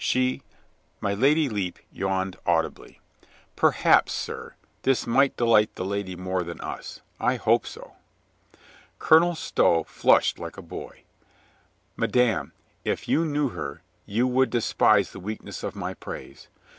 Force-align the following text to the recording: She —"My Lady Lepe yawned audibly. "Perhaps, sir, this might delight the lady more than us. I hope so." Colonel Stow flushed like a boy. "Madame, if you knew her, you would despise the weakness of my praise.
She 0.03 0.41
—"My 0.99 1.13
Lady 1.13 1.47
Lepe 1.47 1.77
yawned 1.91 2.35
audibly. 2.47 2.99
"Perhaps, 3.55 4.13
sir, 4.13 4.55
this 4.81 5.05
might 5.05 5.37
delight 5.37 5.75
the 5.75 5.85
lady 5.85 6.15
more 6.15 6.41
than 6.41 6.59
us. 6.59 7.01
I 7.19 7.35
hope 7.35 7.67
so." 7.67 7.97
Colonel 8.97 9.35
Stow 9.35 9.83
flushed 9.83 10.39
like 10.39 10.57
a 10.57 10.63
boy. 10.63 11.03
"Madame, 11.95 12.51
if 12.83 13.07
you 13.07 13.25
knew 13.25 13.49
her, 13.49 13.83
you 14.07 14.25
would 14.25 14.49
despise 14.49 15.11
the 15.11 15.19
weakness 15.19 15.61
of 15.61 15.75
my 15.75 15.93
praise. 15.93 16.47